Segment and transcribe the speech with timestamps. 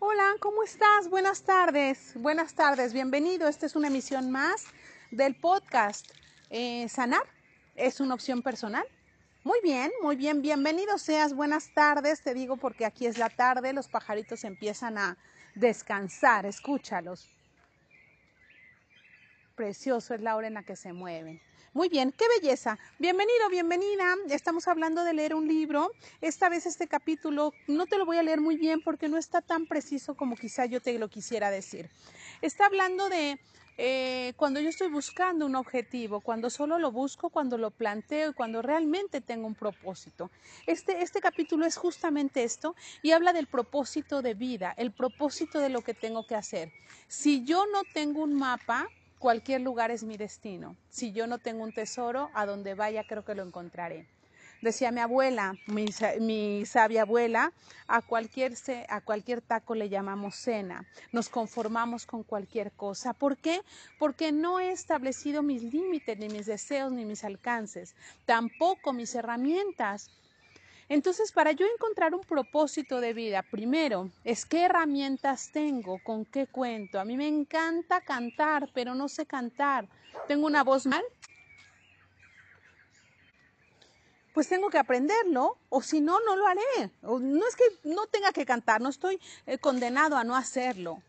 [0.00, 1.10] Hola, ¿cómo estás?
[1.10, 3.48] Buenas tardes, buenas tardes, bienvenido.
[3.48, 4.64] Esta es una emisión más
[5.10, 6.06] del podcast
[6.50, 7.24] eh, Sanar
[7.74, 8.84] es una opción personal.
[9.42, 13.72] Muy bien, muy bien, bienvenido seas, buenas tardes, te digo porque aquí es la tarde,
[13.72, 15.18] los pajaritos empiezan a
[15.56, 17.28] descansar, escúchalos.
[19.58, 21.40] Precioso es la hora en la que se mueven.
[21.74, 22.78] Muy bien, qué belleza.
[23.00, 24.14] Bienvenido, bienvenida.
[24.30, 25.90] Estamos hablando de leer un libro.
[26.20, 29.40] Esta vez este capítulo no te lo voy a leer muy bien porque no está
[29.40, 31.90] tan preciso como quizá yo te lo quisiera decir.
[32.40, 33.40] Está hablando de
[33.78, 38.34] eh, cuando yo estoy buscando un objetivo, cuando solo lo busco, cuando lo planteo y
[38.34, 40.30] cuando realmente tengo un propósito.
[40.68, 45.68] Este, este capítulo es justamente esto y habla del propósito de vida, el propósito de
[45.68, 46.72] lo que tengo que hacer.
[47.08, 50.76] Si yo no tengo un mapa, cualquier lugar es mi destino.
[50.88, 54.06] Si yo no tengo un tesoro, a donde vaya creo que lo encontraré.
[54.60, 57.52] Decía mi abuela, mi, sabia abuela,
[57.86, 58.54] a cualquier,
[58.88, 60.84] a cualquier taco le llamamos cena.
[61.12, 63.12] Nos conformamos con cualquier cosa.
[63.12, 63.60] ¿Por qué?
[64.00, 67.94] Porque no he establecido mis límites, ni mis deseos, ni mis alcances.
[68.26, 70.10] Tampoco mis herramientas.
[70.88, 76.46] Entonces, para yo encontrar un propósito de vida, primero es qué herramientas tengo, con qué
[76.46, 76.98] cuento.
[76.98, 79.86] A mí me encanta cantar, pero no sé cantar.
[80.26, 81.04] Tengo una voz mal.
[84.32, 86.90] Pues tengo que aprenderlo, o si no, no lo haré.
[87.02, 91.02] No es que no tenga que cantar, no estoy eh, condenado a no hacerlo.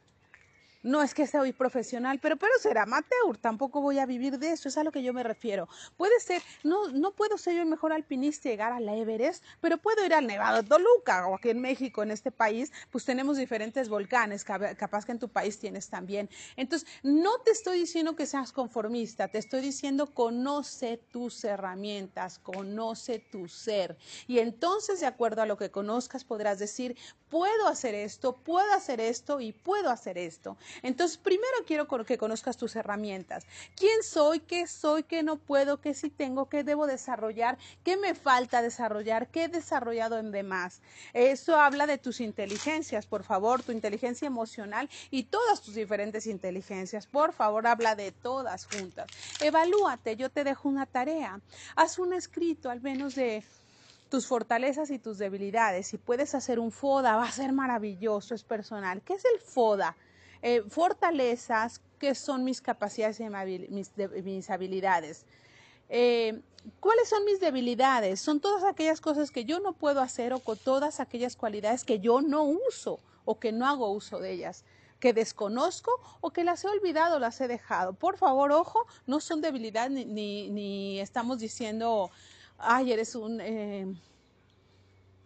[0.81, 4.51] No es que sea hoy profesional, pero, pero ser amateur, tampoco voy a vivir de
[4.51, 5.67] eso, es a lo que yo me refiero.
[5.97, 9.43] Puede ser, no, no puedo ser yo el mejor alpinista y llegar a la Everest,
[9.59, 13.35] pero puedo ir al Nevado Toluca o aquí en México, en este país, pues tenemos
[13.35, 16.29] diferentes volcanes, capaz que en tu país tienes también.
[16.55, 23.19] Entonces, no te estoy diciendo que seas conformista, te estoy diciendo conoce tus herramientas, conoce
[23.19, 23.97] tu ser.
[24.27, 26.95] Y entonces, de acuerdo a lo que conozcas, podrás decir,
[27.29, 30.57] puedo hacer esto, puedo hacer esto y puedo hacer esto.
[30.81, 33.45] Entonces, primero quiero que conozcas tus herramientas.
[33.75, 34.39] ¿Quién soy?
[34.39, 35.03] ¿Qué soy?
[35.03, 35.81] ¿Qué no puedo?
[35.81, 36.49] ¿Qué sí tengo?
[36.49, 37.57] ¿Qué debo desarrollar?
[37.83, 39.29] ¿Qué me falta desarrollar?
[39.29, 40.81] ¿Qué he desarrollado en demás?
[41.13, 47.07] Eso habla de tus inteligencias, por favor, tu inteligencia emocional y todas tus diferentes inteligencias.
[47.07, 49.07] Por favor, habla de todas juntas.
[49.41, 51.41] Evalúate, yo te dejo una tarea.
[51.75, 53.43] Haz un escrito al menos de
[54.09, 55.87] tus fortalezas y tus debilidades.
[55.87, 59.01] Si puedes hacer un FODA, va a ser maravilloso, es personal.
[59.03, 59.95] ¿Qué es el FODA?
[60.41, 63.27] Eh, fortalezas, que son mis capacidades y
[64.23, 65.25] mis, habilidades.
[65.89, 66.39] Eh,
[66.79, 68.21] ¿Cuáles son mis debilidades?
[68.21, 71.99] Son todas aquellas cosas que yo no puedo hacer o con todas aquellas cualidades que
[71.99, 74.63] yo no uso o que no hago uso de ellas
[74.99, 75.91] que desconozco
[76.21, 77.93] o que las he olvidado, las he dejado.
[77.93, 82.11] Por favor, ojo, no son debilidades ni, ni, estamos diciendo,
[82.57, 83.39] ay, eres un...
[83.41, 83.87] Eh,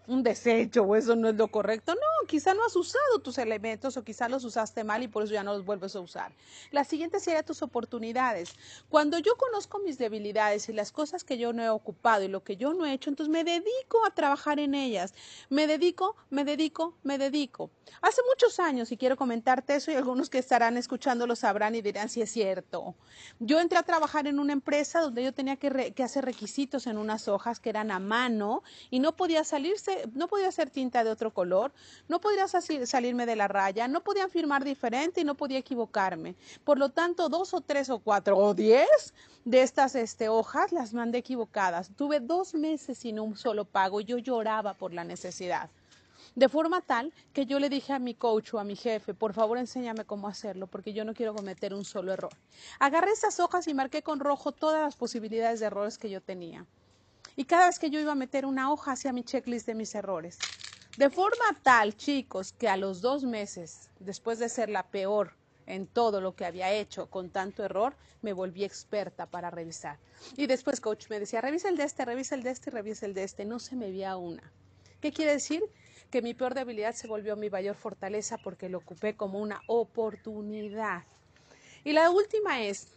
[0.07, 1.93] un desecho o eso no es lo correcto.
[1.95, 5.33] No, quizá no has usado tus elementos o quizá los usaste mal y por eso
[5.33, 6.33] ya no los vuelves a usar.
[6.71, 8.55] La siguiente sería tus oportunidades.
[8.89, 12.43] Cuando yo conozco mis debilidades y las cosas que yo no he ocupado y lo
[12.43, 15.13] que yo no he hecho, entonces me dedico a trabajar en ellas.
[15.49, 17.69] Me dedico, me dedico, me dedico.
[18.01, 21.81] Hace muchos años, y quiero comentarte eso, y algunos que estarán escuchando lo sabrán y
[21.81, 22.95] dirán si es cierto.
[23.39, 26.97] Yo entré a trabajar en una empresa donde yo tenía que, que hacer requisitos en
[26.97, 31.09] unas hojas que eran a mano y no podía salirse no podía ser tinta de
[31.09, 31.71] otro color,
[32.07, 36.35] no podía salirme de la raya, no podía firmar diferente y no podía equivocarme.
[36.63, 39.13] Por lo tanto, dos o tres o cuatro o diez
[39.45, 41.91] de estas este, hojas las mandé equivocadas.
[41.95, 45.69] Tuve dos meses sin un solo pago y yo lloraba por la necesidad.
[46.35, 49.33] De forma tal que yo le dije a mi coach o a mi jefe, por
[49.33, 52.33] favor enséñame cómo hacerlo, porque yo no quiero cometer un solo error.
[52.79, 56.65] Agarré esas hojas y marqué con rojo todas las posibilidades de errores que yo tenía.
[57.35, 59.95] Y cada vez que yo iba a meter una hoja hacia mi checklist de mis
[59.95, 60.37] errores.
[60.97, 65.33] De forma tal, chicos, que a los dos meses, después de ser la peor
[65.65, 69.97] en todo lo que había hecho con tanto error, me volví experta para revisar.
[70.37, 73.15] Y después coach me decía, revisa el de este, revisa el de este, revisa el
[73.15, 73.45] de este.
[73.45, 74.51] No se me veía una.
[75.01, 75.63] ¿Qué quiere decir?
[76.11, 81.03] Que mi peor debilidad se volvió mi mayor fortaleza porque lo ocupé como una oportunidad.
[81.83, 82.87] Y la última es,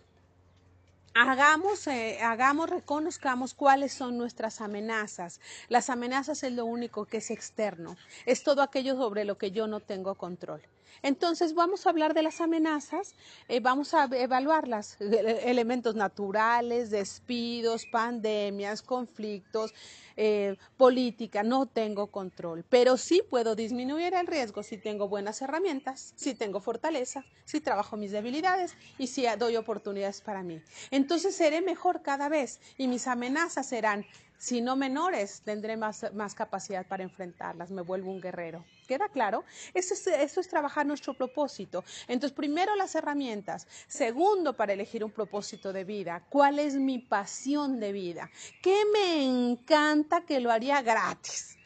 [1.17, 5.41] hagamos, eh, hagamos, reconozcamos cuáles son nuestras amenazas.
[5.69, 7.97] Las amenazas es lo único que es externo,
[8.27, 10.63] es todo aquello sobre lo que yo no tengo control.
[11.03, 13.15] Entonces vamos a hablar de las amenazas,
[13.49, 19.75] eh, vamos a evaluarlas, elementos naturales, despidos, pandemias, conflictos,
[20.19, 26.15] eh, política, no tengo control, pero sí puedo disminuir el riesgo si tengo buenas herramientas,
[26.17, 30.63] si tengo fortaleza, si trabajo mis debilidades y si doy oportunidades para mí.
[30.91, 34.07] Entonces seré mejor cada vez y mis amenazas serán
[34.39, 38.65] Si no menores, tendré más, más capacidad para enfrentarlas, me vuelvo un guerrero.
[38.87, 39.45] ¿Queda claro?
[39.75, 41.85] Eso es, es trabajar nuestro propósito.
[42.07, 43.67] Entonces, primero las herramientas.
[43.87, 46.25] Segundo, para elegir un propósito de vida.
[46.29, 48.31] ¿Cuál es mi pasión de vida?
[48.63, 51.57] ¿Qué me encanta que lo haría gratis?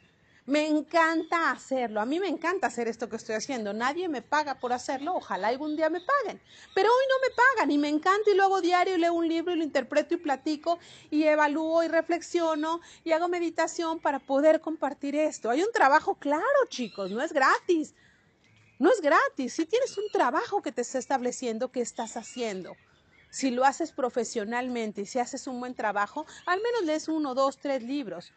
[0.47, 2.01] Me encanta hacerlo.
[2.01, 3.73] A mí me encanta hacer esto que estoy haciendo.
[3.75, 5.15] Nadie me paga por hacerlo.
[5.15, 6.41] Ojalá algún día me paguen.
[6.75, 9.53] Pero hoy no me pagan y me encanta y lo hago diario leo un libro
[9.53, 10.79] y lo interpreto y platico
[11.11, 15.51] y evalúo y reflexiono y hago meditación para poder compartir esto.
[15.51, 17.95] Hay un trabajo claro, chicos, no es gratis.
[18.79, 19.53] No es gratis.
[19.53, 22.77] Si tienes un trabajo que te está estableciendo, ¿qué estás haciendo?
[23.29, 27.59] Si lo haces profesionalmente y si haces un buen trabajo, al menos lees uno, dos,
[27.59, 28.33] tres libros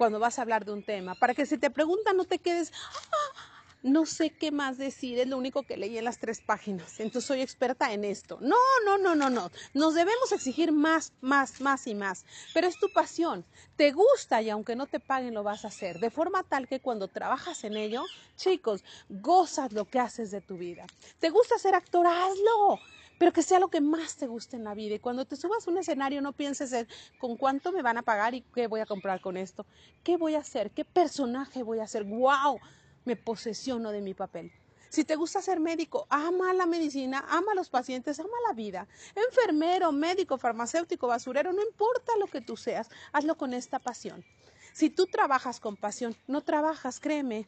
[0.00, 2.72] cuando vas a hablar de un tema, para que si te preguntan no te quedes,
[2.72, 7.00] ah, no sé qué más decir, es lo único que leí en las tres páginas,
[7.00, 8.38] entonces soy experta en esto.
[8.40, 8.56] No,
[8.86, 12.24] no, no, no, no, nos debemos exigir más, más, más y más,
[12.54, 13.44] pero es tu pasión,
[13.76, 16.80] te gusta y aunque no te paguen lo vas a hacer, de forma tal que
[16.80, 18.06] cuando trabajas en ello,
[18.36, 20.86] chicos, gozas lo que haces de tu vida.
[21.18, 22.06] ¿Te gusta ser actor?
[22.06, 22.80] Hazlo
[23.20, 24.94] pero que sea lo que más te guste en la vida.
[24.94, 26.88] Y cuando te subas a un escenario no pienses en
[27.18, 29.66] con cuánto me van a pagar y qué voy a comprar con esto,
[30.02, 32.04] qué voy a hacer, qué personaje voy a hacer.
[32.04, 32.58] ¡Wow!
[33.04, 34.50] Me posesiono de mi papel.
[34.88, 38.88] Si te gusta ser médico, ama la medicina, ama a los pacientes, ama la vida.
[39.14, 44.24] Enfermero, médico, farmacéutico, basurero, no importa lo que tú seas, hazlo con esta pasión.
[44.72, 47.46] Si tú trabajas con pasión, no trabajas, créeme,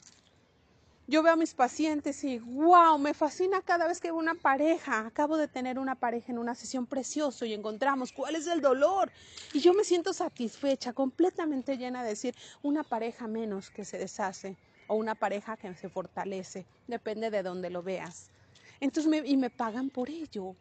[1.07, 5.07] yo veo a mis pacientes y wow, me fascina cada vez que veo una pareja.
[5.07, 9.11] Acabo de tener una pareja en una sesión preciosa y encontramos cuál es el dolor.
[9.53, 14.57] Y yo me siento satisfecha, completamente llena de decir una pareja menos que se deshace
[14.87, 18.31] o una pareja que se fortalece, depende de dónde lo veas.
[18.81, 20.57] Entonces me, y me pagan por ello.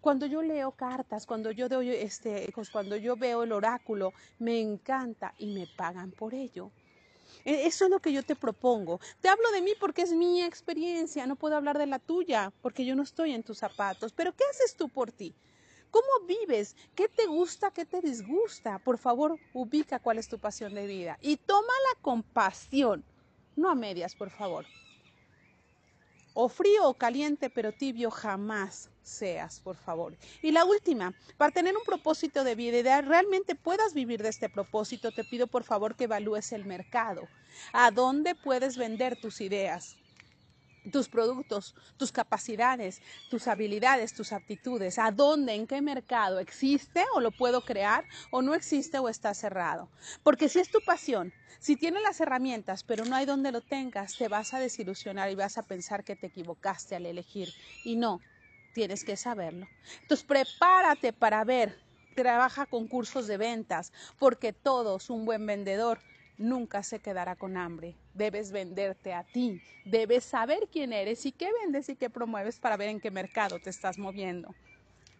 [0.00, 5.34] Cuando yo leo cartas, cuando yo doy este, cuando yo veo el oráculo, me encanta
[5.38, 6.72] y me pagan por ello.
[7.44, 9.00] E, eso es lo que yo te propongo.
[9.20, 12.84] Te hablo de mí porque es mi experiencia, no puedo hablar de la tuya porque
[12.84, 14.12] yo no estoy en tus zapatos.
[14.12, 15.34] Pero ¿qué haces tú por ti?
[15.90, 16.76] ¿Cómo vives?
[16.94, 17.70] ¿Qué te gusta?
[17.70, 18.78] ¿Qué te disgusta?
[18.78, 23.04] Por favor, ubica cuál es tu pasión de vida y tómala con pasión,
[23.56, 24.66] no a medias, por favor
[26.34, 30.16] o frío o caliente, pero tibio jamás seas, por favor.
[30.42, 34.48] Y la última, para tener un propósito de vida y realmente puedas vivir de este
[34.48, 37.28] propósito, te pido por favor que evalúes el mercado.
[37.72, 39.96] ¿A dónde puedes vender tus ideas?
[40.90, 43.00] tus productos, tus capacidades,
[43.30, 48.42] tus habilidades, tus aptitudes, a dónde, en qué mercado existe o lo puedo crear o
[48.42, 49.88] no existe o está cerrado.
[50.22, 54.16] Porque si es tu pasión, si tienes las herramientas pero no hay donde lo tengas,
[54.16, 57.52] te vas a desilusionar y vas a pensar que te equivocaste al elegir
[57.84, 58.20] y no,
[58.72, 59.68] tienes que saberlo.
[60.02, 61.78] Entonces prepárate para ver,
[62.14, 66.00] trabaja con cursos de ventas, porque todos, un buen vendedor,
[66.38, 67.96] nunca se quedará con hambre.
[68.14, 72.76] Debes venderte a ti, debes saber quién eres y qué vendes y qué promueves para
[72.76, 74.54] ver en qué mercado te estás moviendo,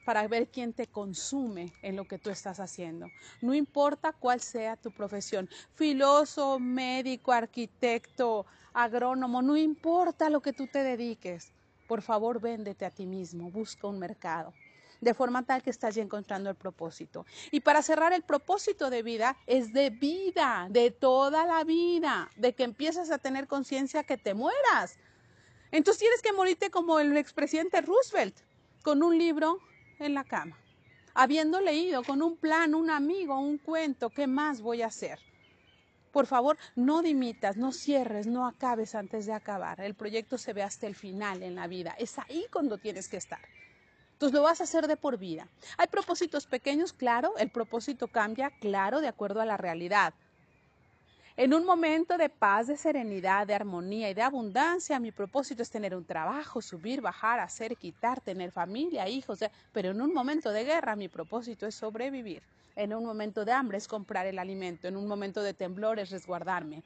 [0.04, 3.06] para ver quién te consume en lo que tú estás haciendo.
[3.40, 10.66] No importa cuál sea tu profesión, filósofo, médico, arquitecto, agrónomo, no importa lo que tú
[10.66, 11.52] te dediques.
[11.86, 14.52] Por favor, véndete a ti mismo, busca un mercado
[15.02, 17.26] de forma tal que estás ya encontrando el propósito.
[17.50, 22.54] Y para cerrar, el propósito de vida es de vida, de toda la vida, de
[22.54, 25.00] que empiezas a tener conciencia que te mueras.
[25.72, 28.36] Entonces tienes que morirte como el expresidente Roosevelt,
[28.84, 29.58] con un libro
[29.98, 30.56] en la cama,
[31.14, 35.18] habiendo leído con un plan, un amigo, un cuento, ¿qué más voy a hacer?
[36.12, 39.80] Por favor, no dimitas, no cierres, no acabes antes de acabar.
[39.80, 41.94] El proyecto se ve hasta el final en la vida.
[41.98, 43.40] Es ahí cuando tienes que estar.
[44.12, 45.48] Entonces lo vas a hacer de por vida.
[45.78, 50.14] Hay propósitos pequeños, claro, el propósito cambia, claro, de acuerdo a la realidad.
[51.34, 55.70] En un momento de paz, de serenidad, de armonía y de abundancia, mi propósito es
[55.70, 59.38] tener un trabajo, subir, bajar, hacer, quitar, tener familia, hijos,
[59.72, 62.42] pero en un momento de guerra mi propósito es sobrevivir.
[62.76, 66.10] En un momento de hambre es comprar el alimento, en un momento de temblor es
[66.10, 66.82] resguardarme.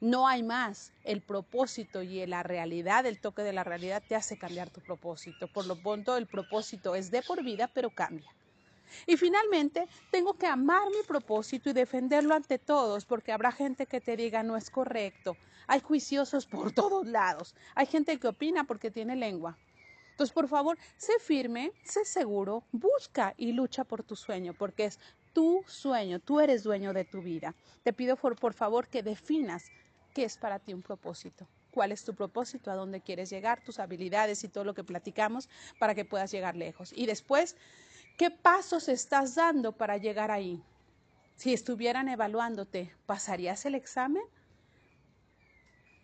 [0.00, 0.92] No hay más.
[1.04, 5.46] El propósito y la realidad, el toque de la realidad te hace cambiar tu propósito.
[5.46, 8.34] Por lo tanto, el propósito es de por vida, pero cambia.
[9.06, 14.00] Y finalmente, tengo que amar mi propósito y defenderlo ante todos, porque habrá gente que
[14.00, 15.36] te diga no es correcto.
[15.66, 17.54] Hay juiciosos por todos lados.
[17.74, 19.56] Hay gente que opina porque tiene lengua.
[20.10, 25.00] Entonces, por favor, sé firme, sé seguro, busca y lucha por tu sueño, porque es
[25.32, 27.54] tu sueño, tú eres dueño de tu vida.
[27.82, 29.70] Te pido por, favor que definas
[30.14, 31.48] ¿Qué es para ti un propósito?
[31.70, 32.70] ¿Cuál es tu propósito?
[32.70, 33.64] ¿A dónde quieres llegar?
[33.64, 36.92] Tus habilidades y todo lo que platicamos para que puedas llegar lejos.
[36.94, 37.56] Y después,
[38.16, 40.62] ¿qué pasos estás dando para llegar ahí?
[41.36, 44.22] Si estuvieran evaluándote, ¿pasarías el examen?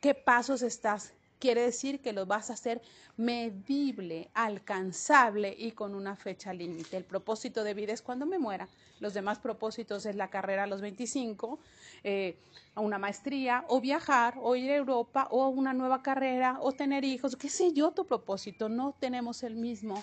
[0.00, 1.14] ¿Qué pasos estás?
[1.38, 2.82] Quiere decir que lo vas a hacer
[3.16, 6.96] medible, alcanzable y con una fecha límite.
[6.96, 8.68] El propósito de vida es cuando me muera.
[8.98, 11.60] Los demás propósitos es la carrera a los 25,
[12.02, 12.36] eh,
[12.74, 17.36] una maestría, o viajar, o ir a Europa, o una nueva carrera, o tener hijos.
[17.36, 18.68] ¿Qué sé yo tu propósito?
[18.68, 20.02] No tenemos el mismo.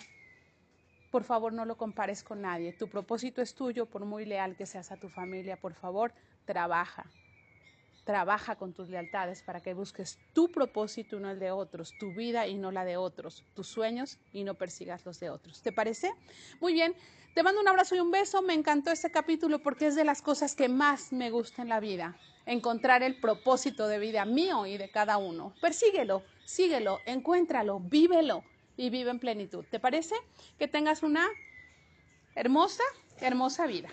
[1.12, 2.74] Por favor, no lo compares con nadie.
[2.74, 5.58] Tu propósito es tuyo, por muy leal que seas a tu familia.
[5.58, 6.14] Por favor,
[6.46, 7.06] trabaja.
[8.04, 12.14] Trabaja con tus lealtades para que busques tu propósito y no el de otros, tu
[12.14, 15.62] vida y no la de otros, tus sueños y no persigas los de otros.
[15.62, 16.14] ¿Te parece?
[16.62, 16.94] Muy bien.
[17.34, 18.42] Te mando un abrazo y un beso.
[18.42, 21.80] Me encantó este capítulo porque es de las cosas que más me gusta en la
[21.80, 22.16] vida.
[22.46, 25.54] Encontrar el propósito de vida mío y de cada uno.
[25.60, 28.44] Persíguelo, síguelo, encuéntralo, vívelo
[28.78, 29.66] y vive en plenitud.
[29.70, 30.16] ¿Te parece?
[30.58, 31.28] Que tengas una
[32.36, 32.84] hermosa,
[33.20, 33.90] hermosa vida.